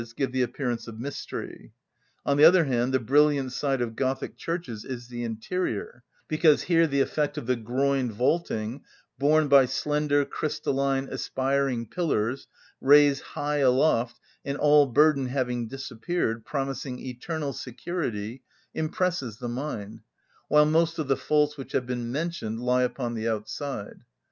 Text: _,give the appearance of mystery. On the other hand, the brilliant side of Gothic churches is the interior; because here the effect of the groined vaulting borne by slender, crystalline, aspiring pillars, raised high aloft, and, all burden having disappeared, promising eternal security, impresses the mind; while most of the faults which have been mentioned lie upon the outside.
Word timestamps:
_,give 0.15 0.31
the 0.31 0.41
appearance 0.41 0.87
of 0.87 0.99
mystery. 0.99 1.71
On 2.25 2.35
the 2.35 2.43
other 2.43 2.63
hand, 2.63 2.91
the 2.91 2.97
brilliant 2.99 3.51
side 3.51 3.83
of 3.83 3.95
Gothic 3.95 4.35
churches 4.35 4.83
is 4.83 5.09
the 5.09 5.23
interior; 5.23 6.01
because 6.27 6.63
here 6.63 6.87
the 6.87 7.01
effect 7.01 7.37
of 7.37 7.45
the 7.45 7.55
groined 7.55 8.11
vaulting 8.11 8.83
borne 9.19 9.47
by 9.47 9.67
slender, 9.67 10.25
crystalline, 10.25 11.07
aspiring 11.11 11.85
pillars, 11.85 12.47
raised 12.81 13.21
high 13.21 13.57
aloft, 13.57 14.19
and, 14.43 14.57
all 14.57 14.87
burden 14.87 15.27
having 15.27 15.67
disappeared, 15.67 16.45
promising 16.45 16.97
eternal 16.97 17.53
security, 17.53 18.41
impresses 18.73 19.37
the 19.37 19.49
mind; 19.49 20.01
while 20.47 20.65
most 20.65 20.97
of 20.97 21.09
the 21.09 21.15
faults 21.15 21.57
which 21.57 21.73
have 21.73 21.85
been 21.85 22.11
mentioned 22.11 22.59
lie 22.59 22.81
upon 22.81 23.13
the 23.13 23.29
outside. 23.29 23.99